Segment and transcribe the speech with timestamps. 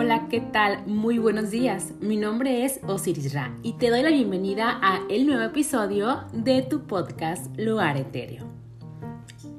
[0.00, 0.86] Hola, ¿qué tal?
[0.86, 1.92] Muy buenos días.
[2.00, 6.62] Mi nombre es Osiris Ra y te doy la bienvenida a el nuevo episodio de
[6.62, 8.44] tu podcast Lugar Etéreo.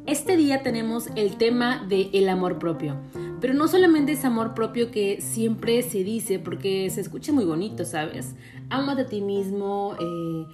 [0.05, 2.95] Este día tenemos el tema de el amor propio,
[3.41, 7.83] pero no solamente es amor propio que siempre se dice porque se escucha muy bonito,
[7.83, 8.33] ¿sabes?
[8.69, 10.45] Amate a ti mismo, eh,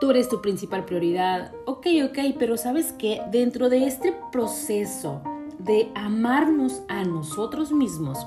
[0.00, 1.52] tú eres tu principal prioridad.
[1.64, 3.22] Ok, ok, pero ¿sabes qué?
[3.32, 5.20] Dentro de este proceso
[5.58, 8.24] de amarnos a nosotros mismos,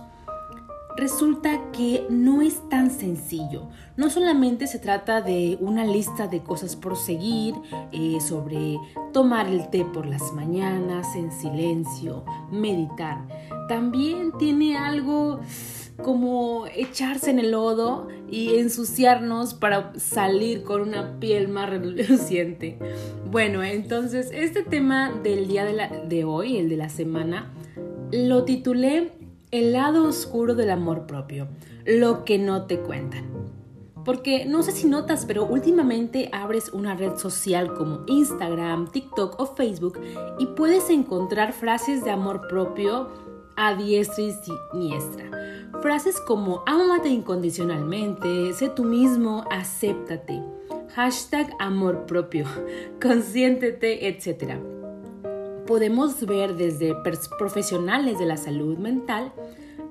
[0.99, 3.69] resulta que no es tan sencillo.
[3.95, 7.55] No solamente se trata de una lista de cosas por seguir,
[7.91, 8.77] eh, sobre
[9.13, 13.25] tomar el té por las mañanas en silencio, meditar.
[13.67, 15.39] También tiene algo
[16.03, 22.77] como echarse en el lodo y ensuciarnos para salir con una piel más reluciente.
[23.29, 27.51] Bueno, entonces este tema del día de, de hoy, el de la semana,
[28.11, 29.11] lo titulé
[29.51, 31.47] El lado oscuro del amor propio,
[31.83, 33.25] lo que no te cuentan.
[34.05, 39.47] Porque no sé si notas, pero últimamente abres una red social como Instagram, TikTok o
[39.55, 39.99] Facebook
[40.37, 43.09] y puedes encontrar frases de amor propio
[43.55, 45.25] a diestra y siniestra.
[45.81, 50.43] Frases como ámate incondicionalmente, sé tú mismo, acéptate,
[50.93, 52.45] hashtag amor propio,
[53.01, 54.78] consiéntete, etc.
[55.69, 56.95] Podemos ver desde
[57.37, 59.31] profesionales de la salud mental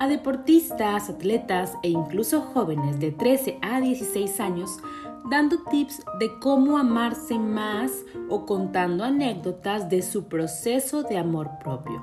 [0.01, 4.79] a deportistas, atletas e incluso jóvenes de 13 a 16 años
[5.31, 7.93] dando tips de cómo amarse más
[8.29, 12.03] o contando anécdotas de su proceso de amor propio.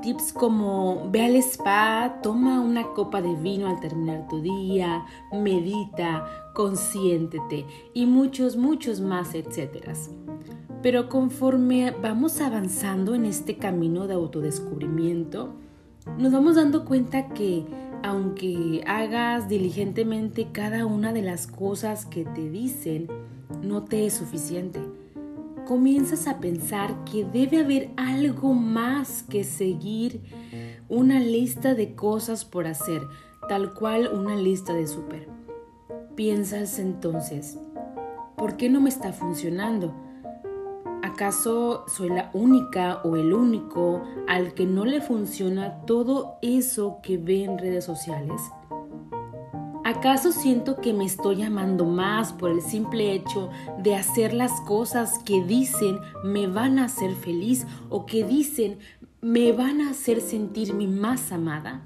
[0.00, 6.52] Tips como ve al spa, toma una copa de vino al terminar tu día, medita,
[6.54, 9.94] consiéntete y muchos, muchos más, etcétera.
[10.82, 15.54] Pero conforme vamos avanzando en este camino de autodescubrimiento,
[16.18, 17.64] nos vamos dando cuenta que
[18.02, 23.06] aunque hagas diligentemente cada una de las cosas que te dicen,
[23.62, 24.80] no te es suficiente
[25.66, 30.20] comienzas a pensar que debe haber algo más que seguir
[30.88, 33.02] una lista de cosas por hacer,
[33.48, 35.28] tal cual una lista de súper.
[36.14, 37.58] Piensas entonces,
[38.36, 39.94] ¿por qué no me está funcionando?
[41.12, 47.18] ¿Acaso soy la única o el único al que no le funciona todo eso que
[47.18, 48.40] ve en redes sociales?
[49.84, 53.50] ¿Acaso siento que me estoy amando más por el simple hecho
[53.82, 58.78] de hacer las cosas que dicen me van a hacer feliz o que dicen
[59.20, 61.82] me van a hacer sentirme más amada?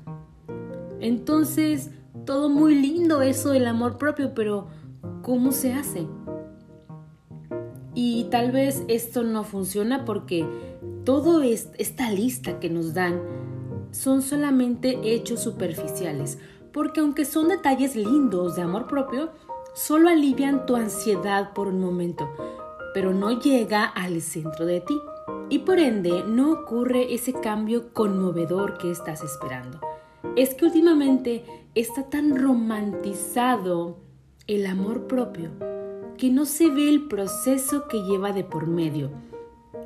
[1.00, 1.90] Entonces,
[2.24, 4.68] todo muy lindo eso del amor propio, pero
[5.22, 6.06] ¿cómo se hace?
[7.96, 10.46] Y tal vez esto no funciona porque
[11.02, 13.20] todo esta lista que nos dan
[13.90, 16.38] son solamente hechos superficiales
[16.76, 19.30] porque aunque son detalles lindos de amor propio,
[19.74, 22.28] solo alivian tu ansiedad por un momento,
[22.92, 25.00] pero no llega al centro de ti
[25.48, 29.80] y por ende no ocurre ese cambio conmovedor que estás esperando.
[30.36, 33.96] Es que últimamente está tan romantizado
[34.46, 35.52] el amor propio
[36.16, 39.10] que no se ve el proceso que lleva de por medio.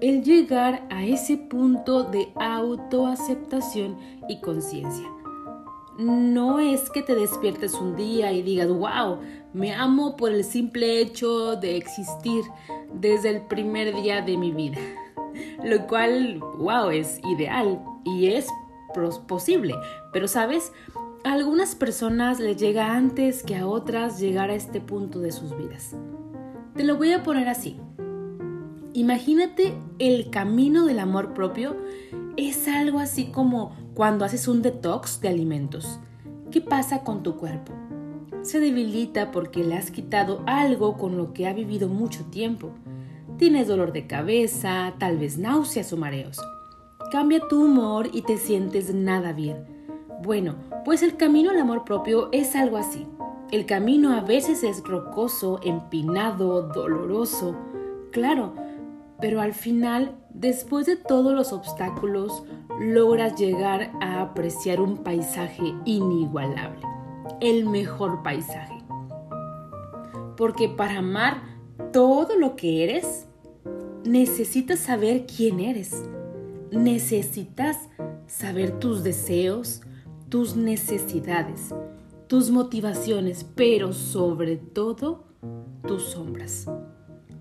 [0.00, 3.98] El llegar a ese punto de autoaceptación
[4.28, 5.08] y conciencia
[6.00, 9.18] no es que te despiertes un día y digas, wow,
[9.52, 12.42] me amo por el simple hecho de existir
[12.94, 14.78] desde el primer día de mi vida.
[15.64, 18.46] Lo cual, wow, es ideal y es
[19.28, 19.74] posible.
[20.12, 20.72] Pero sabes,
[21.24, 25.56] a algunas personas les llega antes que a otras llegar a este punto de sus
[25.56, 25.94] vidas.
[26.74, 27.76] Te lo voy a poner así.
[28.92, 31.76] Imagínate el camino del amor propio
[32.36, 36.00] es algo así como cuando haces un detox de alimentos.
[36.50, 37.72] ¿Qué pasa con tu cuerpo?
[38.42, 42.70] Se debilita porque le has quitado algo con lo que ha vivido mucho tiempo.
[43.36, 46.38] Tienes dolor de cabeza, tal vez náuseas o mareos.
[47.12, 49.66] Cambia tu humor y te sientes nada bien.
[50.22, 53.06] Bueno, pues el camino al amor propio es algo así.
[53.50, 57.56] El camino a veces es rocoso, empinado, doloroso.
[58.12, 58.54] Claro,
[59.20, 62.44] pero al final, después de todos los obstáculos,
[62.80, 66.80] logras llegar a apreciar un paisaje inigualable,
[67.40, 68.78] el mejor paisaje.
[70.36, 71.42] Porque para amar
[71.92, 73.26] todo lo que eres,
[74.04, 76.04] necesitas saber quién eres.
[76.70, 77.76] Necesitas
[78.26, 79.82] saber tus deseos,
[80.30, 81.74] tus necesidades,
[82.26, 85.24] tus motivaciones, pero sobre todo
[85.86, 86.66] tus sombras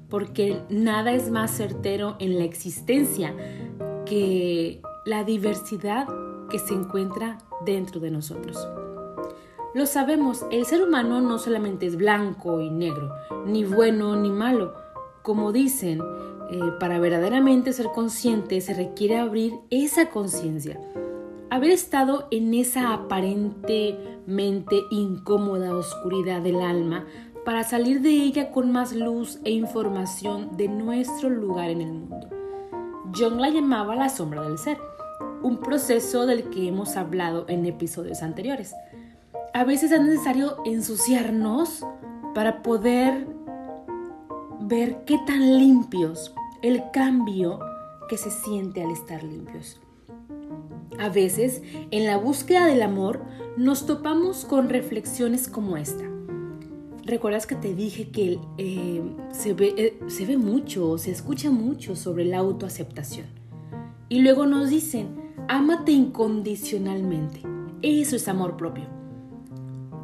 [0.09, 3.33] porque nada es más certero en la existencia
[4.05, 6.07] que la diversidad
[6.49, 8.67] que se encuentra dentro de nosotros.
[9.75, 13.13] Lo sabemos, el ser humano no solamente es blanco y negro,
[13.45, 14.73] ni bueno ni malo.
[15.21, 16.01] Como dicen,
[16.49, 20.79] eh, para verdaderamente ser consciente se requiere abrir esa conciencia,
[21.49, 27.05] haber estado en esa aparentemente incómoda oscuridad del alma
[27.45, 32.29] para salir de ella con más luz e información de nuestro lugar en el mundo.
[33.15, 34.77] John la llamaba la sombra del ser,
[35.41, 38.75] un proceso del que hemos hablado en episodios anteriores
[39.53, 41.85] a veces es necesario ensuciarnos
[42.33, 43.27] para poder
[44.61, 47.59] ver qué tan limpios, el cambio
[48.07, 49.81] que se siente al estar limpios.
[50.99, 53.21] A veces, en la búsqueda del amor,
[53.55, 56.03] nos topamos con reflexiones como esta.
[57.05, 59.01] ¿Recuerdas que te dije que eh,
[59.31, 63.27] se, ve, eh, se mucho, se escucha mucho sobre la autoaceptación?
[64.09, 67.41] Y luego nos dicen, ámate incondicionalmente.
[67.81, 68.83] Eso es amor propio.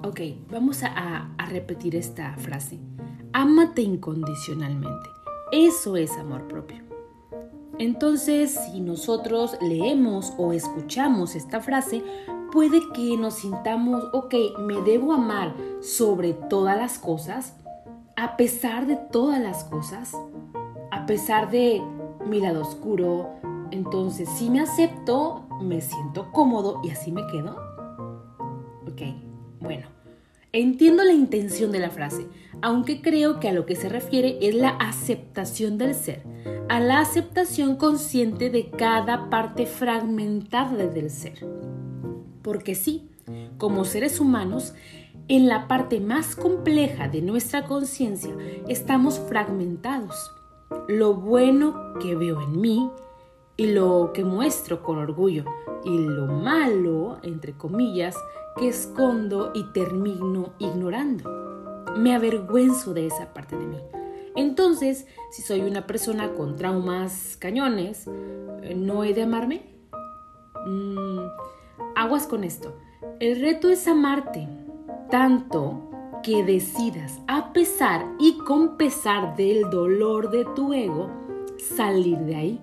[0.04, 2.80] Ok, vamos a, repetir esta frase.
[3.34, 5.10] Ámate incondicionalmente.
[5.52, 6.78] Eso es amor propio.
[7.78, 12.04] Entonces, si nosotros leemos o escuchamos esta frase,
[12.52, 17.58] puede que nos sintamos, ok, me debo amar sobre todas las cosas,
[18.16, 20.14] a pesar de todas las cosas,
[20.92, 21.82] a pesar de
[22.26, 23.30] mi lado oscuro.
[23.72, 27.58] Entonces, si me acepto, me siento cómodo y así me quedo.
[28.88, 29.02] Ok,
[29.60, 29.95] bueno,
[30.58, 32.28] Entiendo la intención de la frase,
[32.62, 36.24] aunque creo que a lo que se refiere es la aceptación del ser,
[36.70, 41.46] a la aceptación consciente de cada parte fragmentada del ser.
[42.42, 43.10] Porque sí,
[43.58, 44.74] como seres humanos,
[45.28, 48.34] en la parte más compleja de nuestra conciencia
[48.70, 50.32] estamos fragmentados.
[50.88, 52.90] Lo bueno que veo en mí
[53.58, 55.44] y lo que muestro con orgullo
[55.84, 58.16] y lo malo, entre comillas,
[58.58, 61.86] que escondo y termino ignorando.
[61.98, 63.78] Me avergüenzo de esa parte de mí.
[64.36, 68.08] Entonces, si soy una persona con traumas cañones,
[68.76, 69.64] ¿no he de amarme?
[70.66, 71.20] Mm,
[71.96, 72.76] aguas con esto.
[73.20, 74.50] El reto es amarte
[75.10, 75.90] tanto
[76.24, 81.10] que decidas, a pesar y con pesar del dolor de tu ego,
[81.58, 82.62] salir de ahí.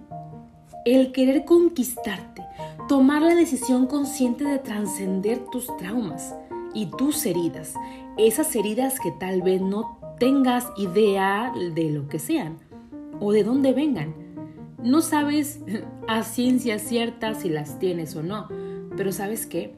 [0.85, 2.45] El querer conquistarte,
[2.93, 6.35] tomar la decisión consciente de trascender tus traumas
[6.75, 7.73] y tus heridas,
[8.19, 12.59] esas heridas que tal vez no tengas idea de lo que sean
[13.19, 14.15] o de dónde vengan.
[14.83, 15.61] No sabes
[16.07, 18.49] a ciencia cierta si las tienes o no,
[18.95, 19.75] pero sabes qué?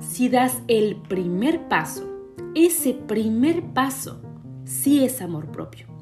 [0.00, 2.02] Si das el primer paso,
[2.56, 4.20] ese primer paso
[4.64, 5.95] sí es amor propio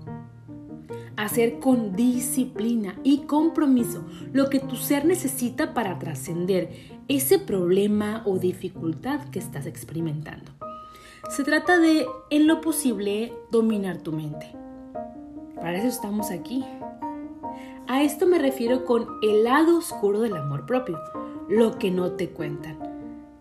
[1.16, 6.70] hacer con disciplina y compromiso lo que tu ser necesita para trascender
[7.08, 10.52] ese problema o dificultad que estás experimentando.
[11.30, 14.52] Se trata de, en lo posible, dominar tu mente.
[15.56, 16.64] Para eso estamos aquí.
[17.86, 20.98] A esto me refiero con el lado oscuro del amor propio,
[21.48, 22.78] lo que no te cuentan.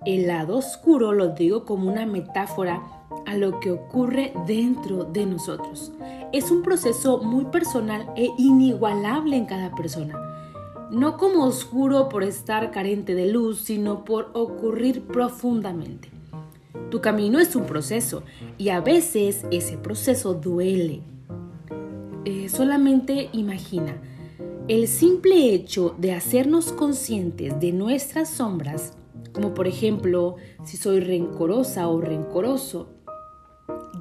[0.05, 2.81] El lado oscuro lo digo como una metáfora
[3.25, 5.93] a lo que ocurre dentro de nosotros.
[6.33, 10.19] Es un proceso muy personal e inigualable en cada persona.
[10.89, 16.09] No como oscuro por estar carente de luz, sino por ocurrir profundamente.
[16.89, 18.23] Tu camino es un proceso
[18.57, 21.01] y a veces ese proceso duele.
[22.25, 23.95] Eh, solamente imagina,
[24.67, 28.93] el simple hecho de hacernos conscientes de nuestras sombras,
[29.33, 32.92] como por ejemplo si soy rencorosa o rencoroso,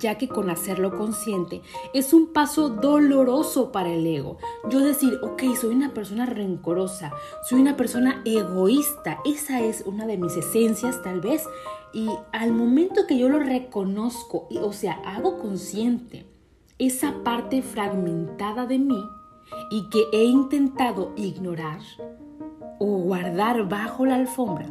[0.03, 1.63] ya que con hacerlo consciente
[1.95, 4.37] es un paso doloroso para el ego.
[4.69, 7.13] Yo decir, ok, soy una persona rencorosa,
[7.49, 11.45] soy una persona egoísta, esa es una de mis esencias tal vez,
[11.95, 16.27] y al momento que yo lo reconozco, o sea, hago consciente
[16.79, 19.03] esa parte fragmentada de mí
[19.71, 21.81] y que he intentado ignorar
[22.81, 24.67] o guardar bajo la alfombra,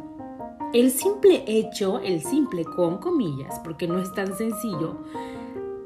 [0.72, 4.98] el simple hecho, el simple con comillas, porque no es tan sencillo,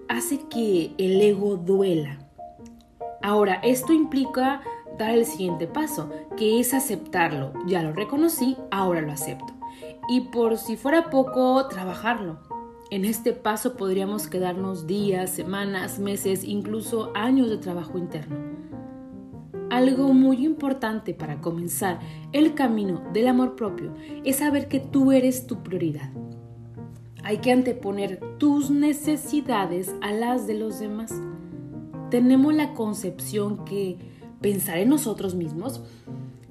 [0.09, 2.19] hace que el ego duela.
[3.23, 4.63] Ahora, esto implica
[4.99, 7.53] dar el siguiente paso, que es aceptarlo.
[7.67, 9.53] Ya lo reconocí, ahora lo acepto.
[10.09, 12.39] Y por si fuera poco, trabajarlo.
[12.91, 18.37] En este paso podríamos quedarnos días, semanas, meses, incluso años de trabajo interno.
[19.71, 21.99] Algo muy importante para comenzar
[22.33, 23.95] el camino del amor propio
[24.25, 26.11] es saber que tú eres tu prioridad.
[27.25, 31.13] Hay que anteponer tus necesidades a las de los demás.
[32.11, 33.99] Tenemos la concepción que
[34.41, 35.83] pensar en nosotros mismos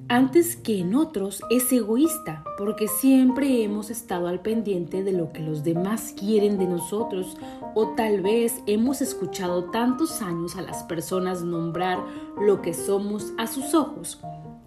[0.07, 5.41] antes que en otros es egoísta, porque siempre hemos estado al pendiente de lo que
[5.41, 7.38] los demás quieren de nosotros,
[7.74, 12.00] o tal vez hemos escuchado tantos años a las personas nombrar
[12.39, 14.19] lo que somos a sus ojos,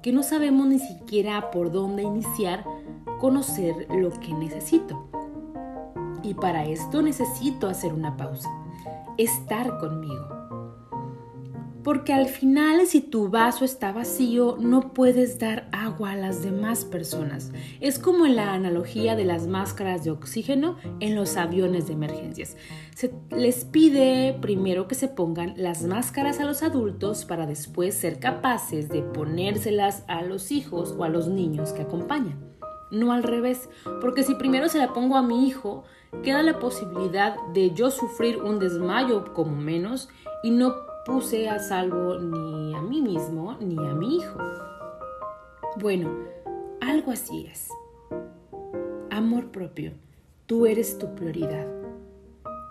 [0.03, 2.65] que no sabemos ni siquiera por dónde iniciar
[3.21, 5.09] conocer lo que necesito.
[6.23, 8.49] Y para esto necesito hacer una pausa,
[9.17, 10.38] estar conmigo
[11.89, 16.85] porque al final si tu vaso está vacío no puedes dar agua a las demás
[16.85, 17.51] personas.
[17.81, 22.59] Es como en la analogía de las máscaras de oxígeno en los aviones de emergencias.
[22.95, 28.21] Se les pide primero que se pongan las máscaras a los adultos para después ser
[28.21, 32.39] capaces de ponérselas a los hijos o a los niños que acompañan.
[32.91, 33.71] No al revés,
[34.03, 35.85] porque si primero se la pongo a mi hijo,
[36.23, 40.11] queda la posibilidad de yo sufrir un desmayo como menos
[40.43, 44.39] y no puse a salvo ni a mí mismo ni a mi hijo.
[45.81, 46.11] Bueno,
[46.83, 47.71] algo así es.
[49.11, 49.93] Amor propio,
[50.45, 51.67] tú eres tu prioridad.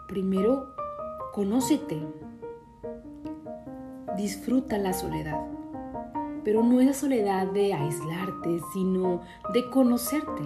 [0.07, 0.75] Primero,
[1.33, 1.99] conócete.
[4.15, 5.41] Disfruta la soledad.
[6.43, 10.43] Pero no es la soledad de aislarte, sino de conocerte.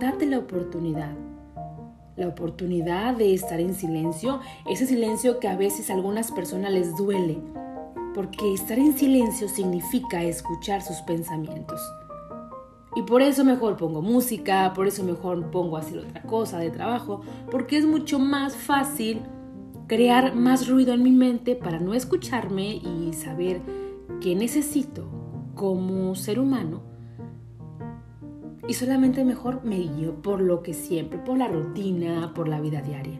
[0.00, 1.27] Date la oportunidad
[2.18, 6.96] la oportunidad de estar en silencio, ese silencio que a veces a algunas personas les
[6.96, 7.38] duele,
[8.12, 11.80] porque estar en silencio significa escuchar sus pensamientos.
[12.96, 16.70] Y por eso mejor pongo música, por eso mejor pongo a hacer otra cosa de
[16.70, 17.20] trabajo,
[17.52, 19.22] porque es mucho más fácil
[19.86, 23.60] crear más ruido en mi mente para no escucharme y saber
[24.20, 25.08] qué necesito
[25.54, 26.87] como ser humano
[28.68, 32.82] y solamente mejor me guío por lo que siempre, por la rutina, por la vida
[32.82, 33.18] diaria.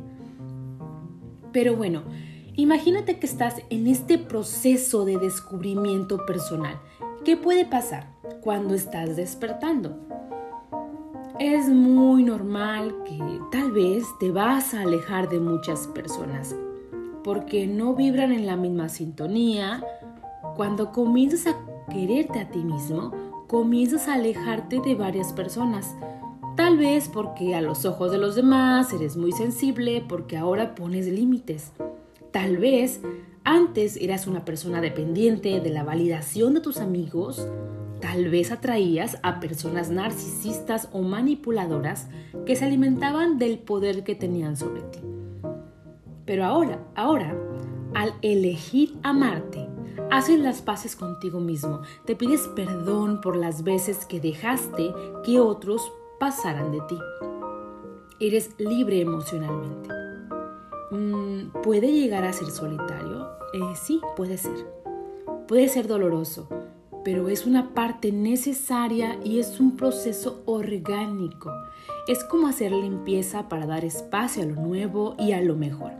[1.52, 2.02] Pero bueno,
[2.54, 6.78] imagínate que estás en este proceso de descubrimiento personal.
[7.24, 8.12] ¿Qué puede pasar
[8.42, 9.98] cuando estás despertando?
[11.40, 13.18] Es muy normal que
[13.50, 16.54] tal vez te vas a alejar de muchas personas
[17.24, 19.82] porque no vibran en la misma sintonía.
[20.56, 21.56] Cuando comienzas a
[21.90, 23.12] quererte a ti mismo,
[23.48, 25.96] comienzas a alejarte de varias personas.
[26.54, 31.06] Tal vez porque a los ojos de los demás eres muy sensible, porque ahora pones
[31.06, 31.72] límites.
[32.30, 33.00] Tal vez
[33.44, 37.48] antes eras una persona dependiente de la validación de tus amigos.
[38.00, 42.08] Tal vez atraías a personas narcisistas o manipuladoras
[42.44, 45.00] que se alimentaban del poder que tenían sobre ti.
[46.26, 47.34] Pero ahora, ahora,
[47.94, 49.67] al elegir amarte,
[50.10, 55.92] Haces las paces contigo mismo, te pides perdón por las veces que dejaste que otros
[56.18, 56.98] pasaran de ti.
[58.20, 59.88] Eres libre emocionalmente.
[60.90, 63.28] Mm, ¿Puede llegar a ser solitario?
[63.52, 64.66] Eh, sí, puede ser.
[65.46, 66.48] Puede ser doloroso,
[67.04, 71.52] pero es una parte necesaria y es un proceso orgánico.
[72.06, 75.92] Es como hacer limpieza para dar espacio a lo nuevo y a lo mejor,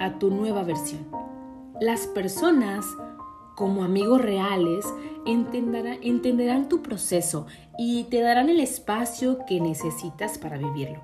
[0.00, 1.06] a tu nueva versión.
[1.80, 2.86] Las personas
[3.54, 4.84] como amigos reales,
[5.26, 7.46] entenderán, tu proceso
[7.78, 11.00] y te darán el espacio que necesitas para vivirlo.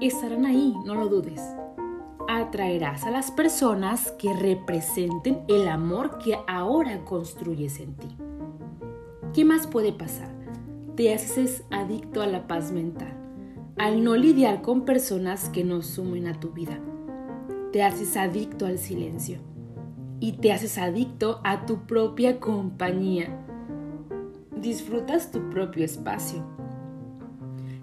[0.00, 1.40] Estarán ahí, no lo dudes.
[2.28, 8.16] Atraerás a las personas que representen el amor que ahora construyes en ti.
[9.32, 10.30] ¿Qué más puede pasar?
[10.96, 13.12] Te haces adicto a la paz mental,
[13.78, 16.78] al no lidiar con personas que no sumen a tu vida.
[17.72, 19.49] Te haces adicto al silencio
[20.20, 23.28] y te haces adicto a tu propia compañía.
[24.54, 26.44] Disfrutas tu propio espacio.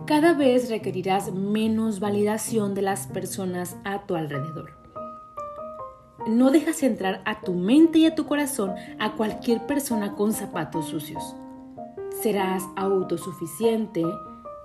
[0.06, 4.78] Cada vez requerirás menos validación de las personas a tu alrededor.
[6.28, 10.86] No dejas entrar a tu mente y a tu corazón a cualquier persona con zapatos
[10.86, 11.36] sucios.
[12.22, 14.04] Serás autosuficiente,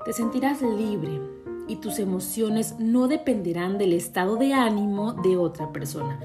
[0.05, 1.21] te sentirás libre
[1.69, 6.19] y tus emociones no dependerán del estado de ánimo de otra persona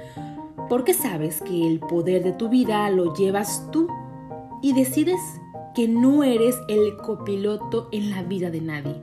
[0.70, 3.88] porque sabes que el poder de tu vida lo llevas tú
[4.62, 5.20] y decides
[5.76, 8.96] que no eres el copiloto en la vida de nadie.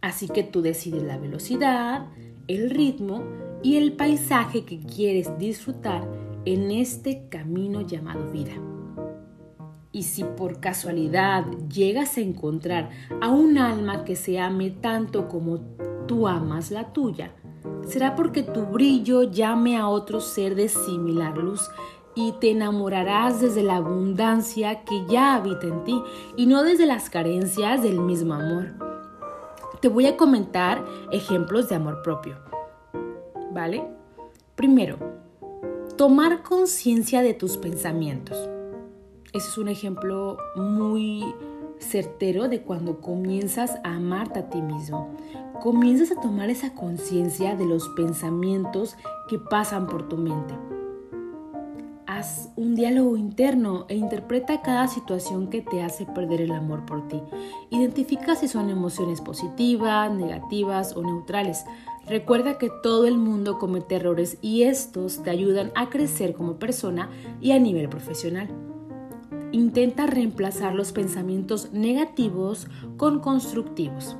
[0.00, 2.06] Así que tú decides la velocidad,
[2.46, 3.24] el ritmo
[3.62, 6.08] y el paisaje que quieres disfrutar
[6.44, 8.52] en este camino llamado vida.
[9.90, 12.90] Y si por casualidad llegas a encontrar
[13.20, 15.58] a un alma que se ame tanto como
[16.06, 17.32] tú amas la tuya,
[17.88, 21.70] será porque tu brillo llame a otro ser de similar luz
[22.14, 26.02] y te enamorarás desde la abundancia que ya habita en ti
[26.36, 28.74] y no desde las carencias del mismo amor.
[29.80, 32.36] Te voy a comentar ejemplos de amor propio.
[33.52, 33.84] ¿Vale?
[34.54, 34.98] Primero,
[35.96, 38.36] tomar conciencia de tus pensamientos.
[39.32, 41.24] Ese es un ejemplo muy
[41.78, 45.08] certero de cuando comienzas a amarte a ti mismo.
[45.60, 48.96] Comienzas a tomar esa conciencia de los pensamientos
[49.28, 50.54] que pasan por tu mente.
[52.06, 57.06] Haz un diálogo interno e interpreta cada situación que te hace perder el amor por
[57.06, 57.22] ti.
[57.70, 61.64] Identifica si son emociones positivas, negativas o neutrales.
[62.06, 67.10] Recuerda que todo el mundo comete errores y estos te ayudan a crecer como persona
[67.40, 68.48] y a nivel profesional.
[69.52, 74.16] Intenta reemplazar los pensamientos negativos con constructivos.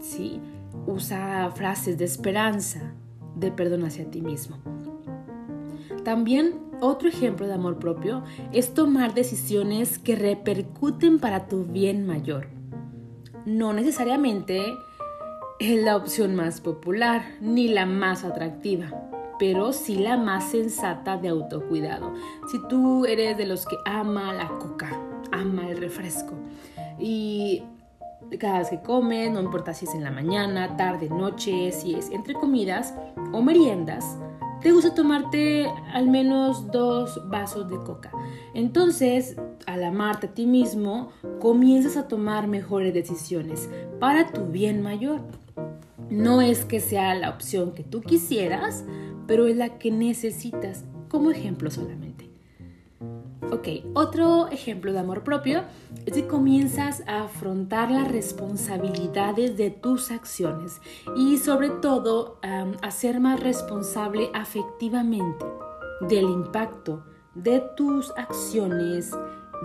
[0.00, 0.40] ¿Sí?
[0.86, 2.94] Usa frases de esperanza,
[3.36, 4.56] de perdón hacia ti mismo.
[6.04, 12.48] También otro ejemplo de amor propio es tomar decisiones que repercuten para tu bien mayor.
[13.44, 14.62] No necesariamente
[15.58, 19.09] es la opción más popular ni la más atractiva,
[19.40, 22.12] pero sí la más sensata de autocuidado.
[22.52, 24.90] Si tú eres de los que ama la coca,
[25.32, 26.34] ama el refresco
[26.98, 27.62] y
[28.38, 32.10] cada vez que comes, no importa si es en la mañana, tarde, noche, si es
[32.10, 32.94] entre comidas
[33.32, 34.18] o meriendas,
[34.60, 38.12] te gusta tomarte al menos dos vasos de coca.
[38.52, 45.22] Entonces, al amarte a ti mismo, comienzas a tomar mejores decisiones para tu bien mayor.
[46.10, 48.84] No es que sea la opción que tú quisieras,
[49.30, 52.28] pero es la que necesitas como ejemplo solamente.
[53.52, 55.62] Ok, otro ejemplo de amor propio
[56.04, 60.80] es que comienzas a afrontar las responsabilidades de tus acciones
[61.14, 65.46] y sobre todo a ser más responsable afectivamente
[66.08, 67.04] del impacto
[67.36, 69.12] de tus acciones,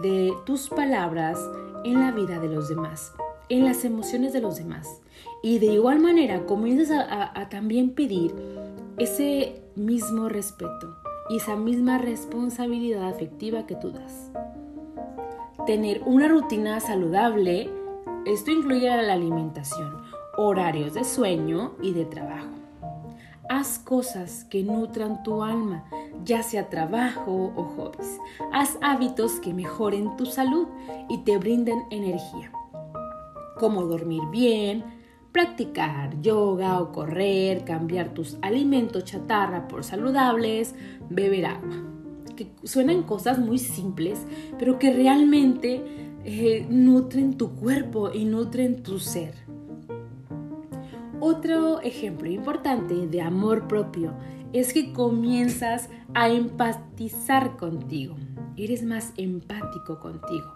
[0.04, 1.40] de tus palabras
[1.84, 3.14] en la vida de los demás,
[3.50, 5.02] en las emociones de los demás.
[5.42, 8.55] Y de igual manera comienzas a también pedir
[8.98, 10.96] ese mismo respeto
[11.30, 14.32] y esa misma responsabilidad afectiva que tú das.
[15.66, 17.70] Tener una rutina saludable,
[18.26, 20.02] esto incluye la alimentación,
[20.38, 22.48] horarios de sueño y de trabajo.
[23.50, 25.84] Haz cosas que nutran tu alma,
[26.24, 28.20] ya sea trabajo o hobbies.
[28.54, 30.68] Haz hábitos que mejoren tu salud
[31.10, 32.52] y te brinden energía,
[33.60, 34.95] como dormir bien,
[35.36, 40.74] practicar yoga o correr, cambiar tus alimentos chatarra por saludables,
[41.10, 41.76] beber agua.
[42.38, 44.26] Que suenan cosas muy simples,
[44.58, 45.84] pero que realmente
[46.24, 49.34] eh, nutren tu cuerpo y nutren tu ser.
[51.20, 54.14] Otro ejemplo importante de amor propio
[54.54, 58.16] es que comienzas a empatizar contigo.
[58.56, 60.55] Eres más empático contigo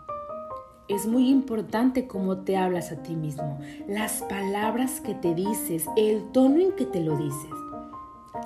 [0.89, 6.23] es muy importante cómo te hablas a ti mismo, las palabras que te dices, el
[6.31, 7.51] tono en que te lo dices.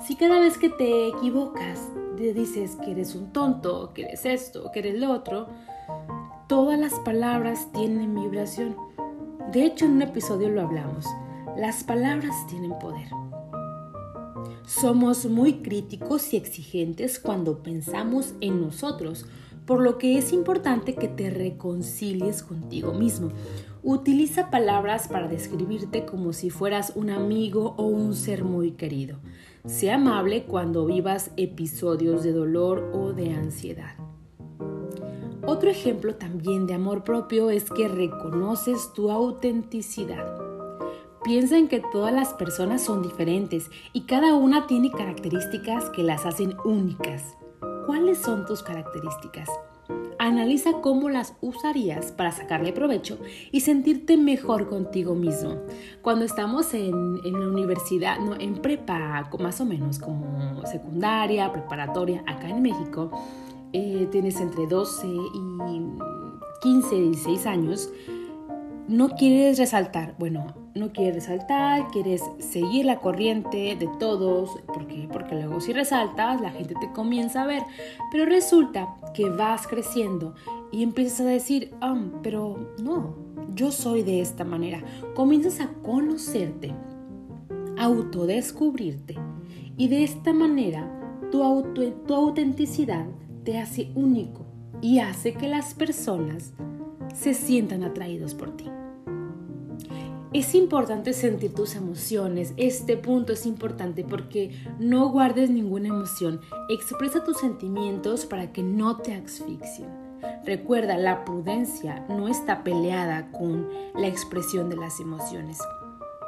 [0.06, 4.70] Si cada vez que te equivocas te dices que eres un tonto, que eres esto,
[4.72, 5.48] que eres lo otro,
[6.46, 8.76] todas las palabras tienen vibración.
[9.50, 11.06] De hecho, en un episodio lo hablamos.
[11.56, 13.08] Las palabras tienen poder.
[14.66, 19.26] Somos muy críticos y exigentes cuando pensamos en nosotros
[19.66, 23.30] por lo que es importante que te reconcilies contigo mismo.
[23.82, 29.18] Utiliza palabras para describirte como si fueras un amigo o un ser muy querido.
[29.66, 33.94] Sea amable cuando vivas episodios de dolor o de ansiedad.
[35.46, 40.24] Otro ejemplo también de amor propio es que reconoces tu autenticidad.
[41.22, 46.26] Piensa en que todas las personas son diferentes y cada una tiene características que las
[46.26, 47.36] hacen únicas.
[47.86, 49.48] ¿Cuáles son tus características?
[50.18, 53.18] Analiza cómo las usarías para sacarle provecho
[53.52, 55.58] y sentirte mejor contigo mismo.
[56.00, 62.48] Cuando estamos en, la universidad, no, en prepa, más o menos como secundaria, preparatoria, acá
[62.48, 63.10] en México,
[63.72, 65.20] eh, tienes entre 12 y
[66.62, 67.90] 15, 16 años,
[68.88, 75.36] no quieres resaltar, bueno, no quieres resaltar, quieres seguir la corriente de todos, porque, porque
[75.36, 77.62] luego si resaltas la gente te comienza a ver,
[78.10, 80.34] pero resulta que vas creciendo
[80.72, 83.14] y empiezas a decir, ah, pero no,
[83.54, 84.82] yo soy de esta manera.
[85.14, 86.72] Comienzas a conocerte,
[87.78, 89.16] a autodescubrirte
[89.76, 90.90] y de esta manera
[91.30, 93.06] tu, auto, tu autenticidad
[93.44, 94.44] te hace único
[94.80, 96.52] y hace que las personas
[97.14, 98.64] se sientan atraídos por ti.
[100.34, 102.54] Es importante sentir tus emociones.
[102.56, 106.40] Este punto es importante porque no guardes ninguna emoción.
[106.68, 109.88] Expresa tus sentimientos para que no te asfixien.
[110.44, 115.58] Recuerda, la prudencia no está peleada con la expresión de las emociones.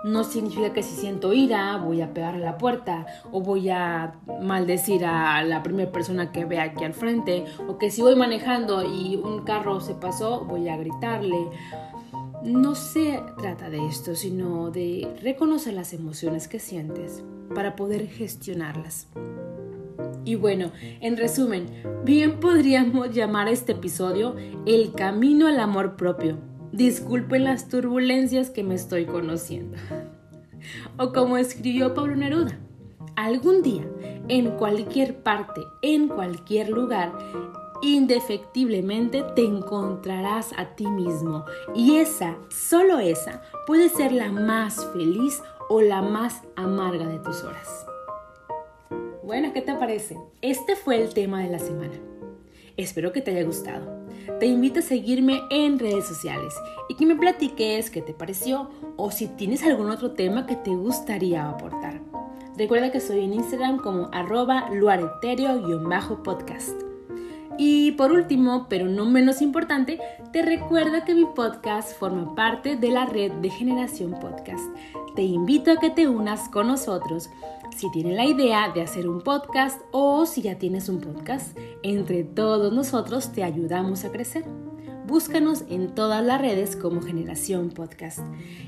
[0.05, 4.15] no significa que si siento ira voy a pegar a la puerta o voy a
[4.41, 8.85] maldecir a la primera persona que vea aquí al frente o que si voy manejando
[8.85, 11.49] y un carro se pasó voy a gritarle.
[12.47, 19.09] No se trata de esto, sino de reconocer las emociones que sientes para poder gestionarlas.
[20.25, 21.67] Y bueno, en resumen,
[22.05, 26.39] bien podríamos llamar este episodio El camino al amor propio
[26.71, 29.77] Disculpen las turbulencias que me estoy conociendo.
[30.99, 32.59] O como escribió Pablo Neruda,
[33.17, 33.85] algún día,
[34.29, 37.13] en cualquier parte, en cualquier lugar,
[37.83, 41.45] indefectiblemente te encontrarás a ti mismo.
[41.75, 47.43] Y esa, solo esa, puede ser la más feliz o la más amarga de tus
[47.43, 47.87] horas.
[49.23, 50.17] Bueno, ¿qué te parece?
[50.41, 51.95] Este fue el tema de la semana.
[52.77, 54.07] Espero que te haya gustado.
[54.39, 56.55] Te invito a seguirme en redes sociales
[56.89, 60.71] y que me platiques qué te pareció o si tienes algún otro tema que te
[60.71, 62.01] gustaría aportar.
[62.57, 66.86] Recuerda que soy en Instagram como arroba luareterio-podcast.
[67.59, 69.99] Y por último, pero no menos importante,
[70.33, 74.65] te recuerdo que mi podcast forma parte de la red de Generación Podcast.
[75.15, 77.31] Te invito a que te unas con nosotros
[77.75, 81.57] si tienes la idea de hacer un podcast o si ya tienes un podcast.
[81.83, 84.45] Entre todos nosotros te ayudamos a crecer.
[85.07, 88.19] Búscanos en todas las redes como Generación Podcast.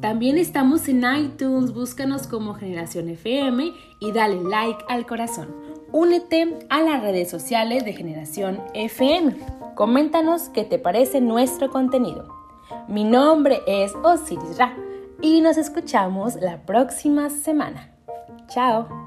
[0.00, 6.82] También estamos en iTunes, búscanos como Generación FM y dale like al corazón únete a
[6.82, 9.34] las redes sociales de Generación FM.
[9.74, 12.35] Coméntanos qué te parece nuestro contenido.
[12.88, 14.76] Mi nombre es Osiris Ra
[15.20, 17.90] y nos escuchamos la próxima semana.
[18.48, 19.05] Chao.